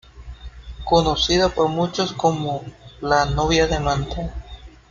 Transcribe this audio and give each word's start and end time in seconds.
Conocida 0.83 1.49
por 1.49 1.67
muchos 1.67 2.13
como 2.13 2.63
"La 3.01 3.25
Novia 3.25 3.67
de 3.67 3.79
Manta". 3.79 4.33